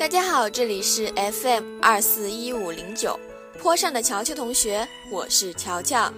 [0.00, 3.20] 大家好，这里是 FM 二四一五零九，
[3.58, 6.10] 坡上的乔乔同学，我是乔乔。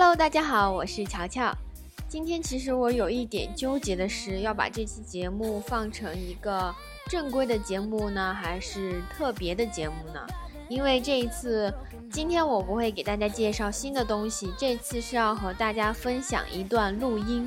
[0.00, 1.54] Hello，大家好，我是乔乔。
[2.08, 6.74] 今天其实我有一点纠结的是，要把这期节目放成一个
[7.10, 10.26] 正规的节目呢，还是特别的节目呢？
[10.70, 11.70] 因为这一次，
[12.10, 17.46] 今天我不会给大家介绍新的东西，这次是要和大家分享一段录音。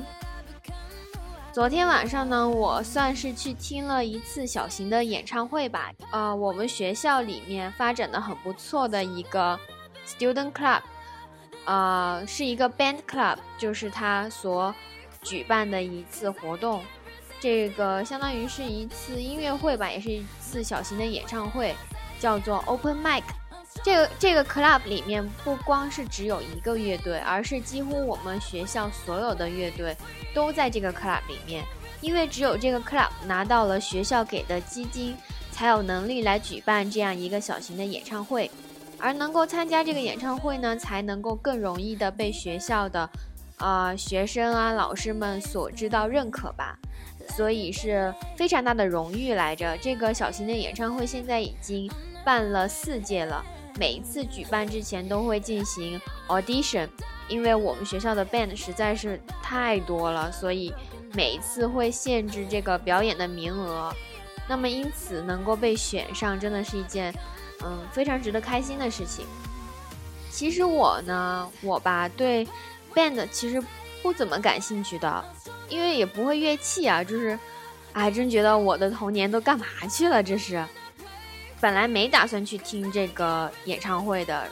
[1.52, 5.90] 昨天晚上呢，我算是去听了一次小型的演唱会吧。
[6.12, 9.58] 呃，我们学校里面发展的很不错的一个
[10.06, 10.82] student club，
[11.64, 14.74] 呃，是一个 band club，就是他所
[15.22, 16.82] 举办的一次活动。
[17.40, 21.74] 这个相当于是一次音乐会吧，也是一次小型的演唱会，
[22.18, 23.22] 叫做 open mic。
[23.82, 29.94] 这个这个 club 里面不光是只有一个乐队，而是几乎我们学校所有的乐队
[30.32, 31.64] 都在这个 club 里面。
[32.00, 35.16] 因为只有这个 club 拿到了学校给的基金，
[35.50, 38.50] 才有能力来举办这样一个小型的演唱会。
[38.98, 43.08] 而能够参加这个演唱会呢，才能够更容易的被学校的
[43.58, 46.78] 啊、学生啊老师们所知道认可吧。
[47.30, 49.76] 所以是非常大的荣誉来着。
[49.78, 51.90] 这个小型的演唱会现在已经
[52.22, 53.42] 办了四届了。
[53.78, 55.98] 每一次举办之前都会进行
[56.28, 56.86] audition，
[57.26, 60.72] 因为我们学校的 band 实在是太多了，所以
[61.14, 63.90] 每一次会限制这个表演的名额。
[64.46, 67.12] 那么因此能够被选上，真的是一件
[67.64, 69.26] 嗯非常值得开心的事情。
[70.30, 72.46] 其实我呢，我吧对
[72.94, 73.62] band 其实
[74.02, 75.24] 不怎么感兴趣的，
[75.68, 77.38] 因为也不会乐器啊，就是，
[77.92, 80.22] 哎，真觉得我的童年都干嘛去了？
[80.22, 80.64] 这是。
[81.60, 84.46] 本来没打算去听这个演唱会的，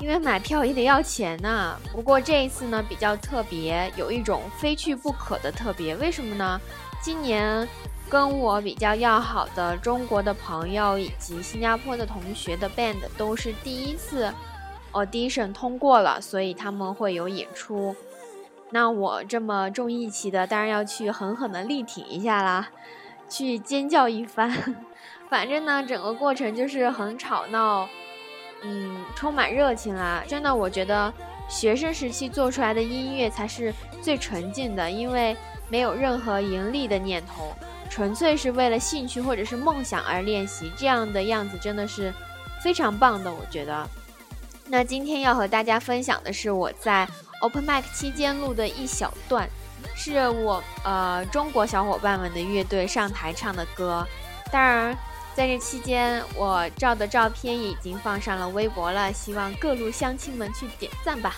[0.00, 1.78] 因为买票也得要钱呐。
[1.92, 5.94] 不过这一次呢比较特别，有一种非去不可的特别。
[5.96, 6.60] 为什么呢？
[7.00, 7.68] 今年
[8.10, 14.32] 跟我比较要好的中国的朋友以及新加坡的同学的 band 都是第一次
[14.92, 17.94] audition 通过了，所以他们会有演出。
[18.70, 22.68] 那我这么重义气的，当然要去狠狠的力挺一下啦，
[23.28, 24.52] 去尖叫一番。
[25.30, 27.88] 反正呢，整个过程就是很吵闹，
[28.62, 30.24] 嗯，充满热情啦。
[30.26, 31.12] 真的，我觉得
[31.48, 33.72] 学生时期做出来的音乐才是
[34.02, 35.36] 最纯净的，因为
[35.68, 37.54] 没有任何盈利的念头，
[37.90, 40.72] 纯粹是为了兴趣或者是梦想而练习。
[40.76, 42.10] 这样的样子真的是
[42.62, 43.86] 非常棒的，我觉得。
[44.66, 47.06] 那今天要和大家分享的是我在
[47.42, 49.46] Open Mic 期间录的一小段，
[49.94, 54.06] 是我呃中国小伙伴们的乐队上台唱的歌，
[54.50, 54.96] 当然。
[55.32, 61.36] 在这期间，我照的照片也已经放上了微博了，希望各路乡亲们去点赞吧。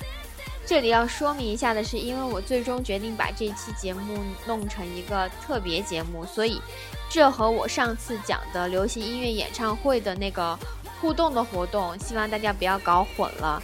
[0.64, 6.60] 这里要说明一下的是，因为我最终决定把这期节目弄成一个特别节目，所以
[7.10, 10.58] 这和我上次讲的流行音乐演唱会的那个
[11.00, 13.62] 互动的活动，希望大家不要搞混了。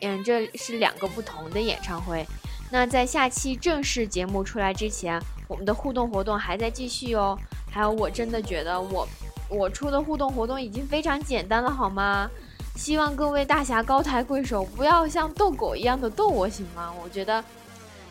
[0.00, 2.26] 嗯，这是两个不同的演唱会。
[2.70, 7.38] 那在下期正式节目出来之前，我们的互动活动还在继续哦。
[7.70, 9.08] 还有，我真的觉得我。
[9.50, 12.28] 我出的互动活动已经非常简单了，好吗？
[12.74, 16.92] 希望各位大侠高抬贵手，不要像逗狗一样的逗我，行吗？
[17.02, 17.42] 我觉得，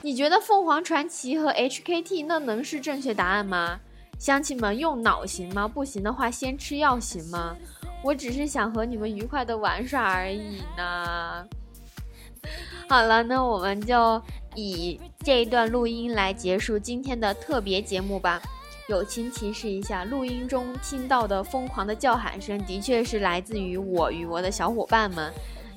[0.02, 3.80] 你觉得凤凰传奇和 HKT 那能是正确答案吗？
[4.18, 5.68] 乡亲们用脑行吗？
[5.68, 7.56] 不行的话先吃药行吗？
[8.04, 11.46] 我只是想和你们愉快的玩耍而已呢。
[12.90, 14.22] 好了，那我们就
[14.56, 18.42] 以这一段录音来结束今天的特别节目吧。
[18.88, 25.32] 友情提示一下，录音中听到的疯狂的叫喊声，的确是来自于我与我的小伙伴们，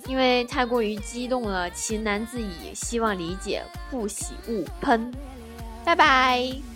[0.07, 5.13] 因为太过于激动了，情难自已，希望理解，不喜勿喷，
[5.85, 6.76] 拜拜。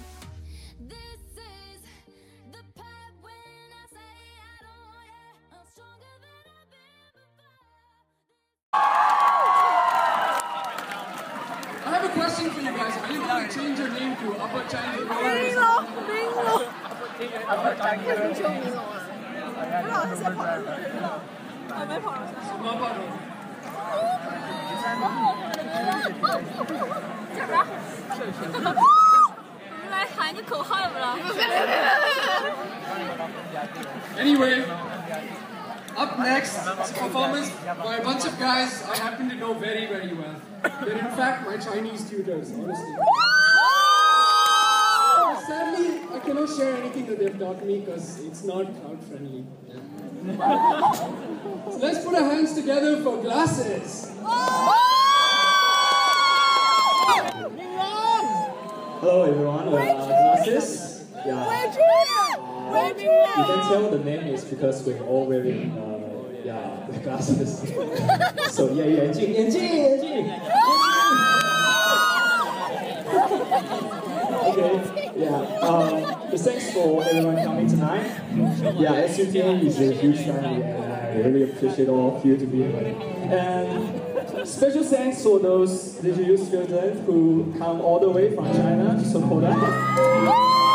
[34.20, 34.60] Anyway,
[35.96, 37.48] up next is a performance
[37.82, 40.36] by a bunch of guys I happen to know very, very well.
[40.62, 42.94] They're in fact my Chinese tutors, honestly.
[45.46, 49.46] Sadly, I cannot share anything that they've taught me because it's not crowd friendly.
[50.36, 54.12] so let's put our hands together for glasses.
[59.00, 61.06] Hello everyone, we are glasses.
[61.24, 61.90] Yeah.
[62.70, 65.98] You can tell the name is because we're all wearing uh,
[66.44, 67.60] yeah glasses.
[68.54, 70.26] so yeah, yeah, Yanjing, Yanjing, Yanjing.
[74.50, 74.74] okay,
[75.16, 75.66] yeah.
[75.66, 78.06] Um, thanks for everyone coming tonight.
[78.78, 82.58] Yeah, SUT is a huge family, and I really appreciate all of you to be
[82.58, 82.96] here.
[83.30, 84.00] And
[84.44, 89.44] Special thanks for those DJU students who come all the way from China to support
[89.44, 90.69] us.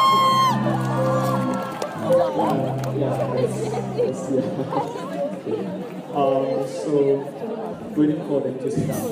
[2.35, 3.15] yeah.
[6.15, 6.91] Um, so,
[7.95, 9.05] waiting for them to sit down.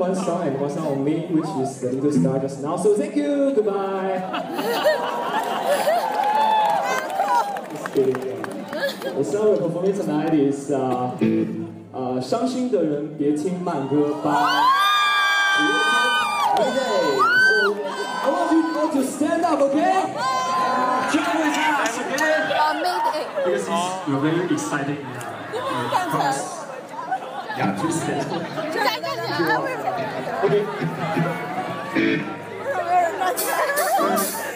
[0.01, 2.77] one song and one song only, which is The Little Star just now.
[2.77, 4.21] So thank you, goodbye.
[7.71, 8.13] Just kidding.
[9.17, 11.11] The song we're performing tonight is uh,
[11.93, 14.29] uh, 伤心的人别听慢歌 by
[16.59, 17.17] Okay,
[17.47, 17.75] so
[18.23, 20.13] I want you all to stand up, okay?
[21.11, 22.37] Join with us, okay?
[22.53, 24.97] 啊，Mayday， Because it's, you're very exciting.
[25.53, 26.21] Uh, 站起来，
[27.57, 28.41] yeah, please stand up.
[28.71, 29.90] 站站起来，
[30.42, 30.64] 为什
[34.02, 34.51] 么？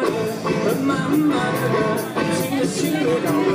[0.00, 0.06] 你
[0.42, 0.46] 听
[0.84, 1.30] 慢，慢慢
[1.62, 1.64] 的，
[2.36, 3.50] 听着心也到了，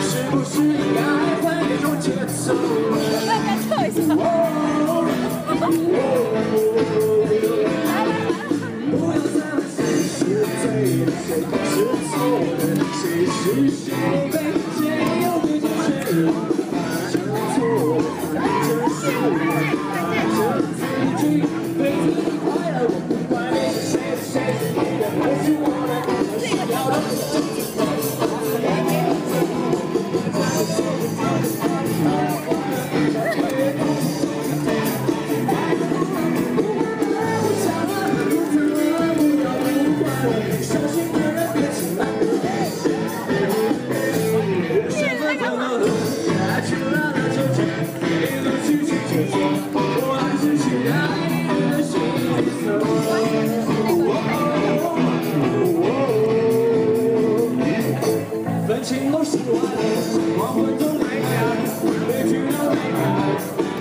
[0.00, 0.52] 是不是
[0.94, 0.98] 该
[1.40, 2.44] 换一种节奏？
[3.26, 3.98] 大家跳一下。
[8.90, 10.16] 不要再问谁是
[10.62, 10.66] 对
[11.04, 11.28] 的，谁
[11.70, 11.74] 是
[12.10, 12.12] 错
[12.58, 13.36] 的，谁是
[13.70, 13.82] 谁
[14.30, 14.34] 被
[14.76, 14.80] 谁
[15.22, 16.14] 又对着谁，
[59.46, 59.78] 我的
[60.38, 61.28] 黄昏中来乐
[62.08, 63.04] 每一都在跳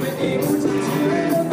[0.01, 1.52] 每一步的节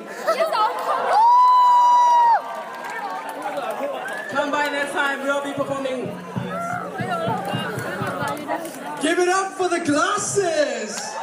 [9.21, 11.20] it up for the glasses.